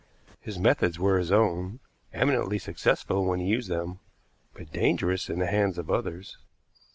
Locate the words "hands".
5.45-5.77